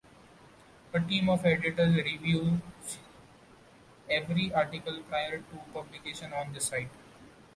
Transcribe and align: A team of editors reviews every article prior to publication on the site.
A 0.95 0.99
team 0.99 1.29
of 1.29 1.45
editors 1.45 1.93
reviews 1.93 2.59
every 4.09 4.51
article 4.51 4.99
prior 5.07 5.37
to 5.43 5.57
publication 5.75 6.33
on 6.33 6.51
the 6.53 6.59
site. 6.59 6.89